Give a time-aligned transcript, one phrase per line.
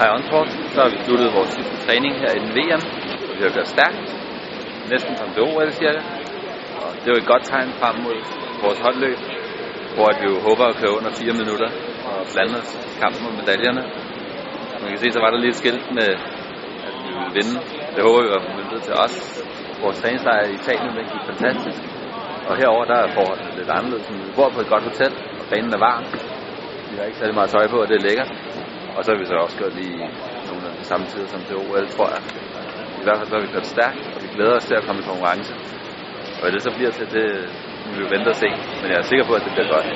[0.00, 0.50] Hej Onsport.
[0.74, 2.82] Så har vi sluttet vores sidste træning her i den VM,
[3.28, 3.98] og vi har kørt stærkt,
[4.92, 6.00] næsten som det OL cirka.
[6.80, 8.16] Og det er jo et godt tegn frem mod
[8.64, 9.18] vores holdløb,
[9.96, 11.68] hvor vi jo håber at køre under 4 minutter
[12.08, 13.82] og blande os i kampen om medaljerne.
[14.70, 16.08] Som man kan se, så var der lige et skilt med,
[16.88, 17.54] at vi ville vinde.
[17.94, 19.14] Det håber vi var formidlet til os.
[19.82, 21.80] Vores træningslejr i Italien, den gik fantastisk.
[22.48, 24.06] Og herover der er forholdene lidt anderledes.
[24.12, 26.04] Vi bor på et godt hotel, og banen er varm.
[26.90, 28.30] Vi har ikke særlig meget tøj på, og det er lækkert.
[28.96, 29.98] Og så har vi så også gjort lige
[30.50, 32.22] nogle af de samme tider som til OL, tror jeg.
[33.00, 35.00] I hvert fald så har vi kørt stærkt, og vi glæder os til at komme
[35.02, 35.54] i konkurrence.
[36.36, 37.26] Og hvad det så bliver til, det
[37.92, 38.50] vi jo vente og se.
[38.80, 39.86] Men jeg er sikker på, at det bliver godt.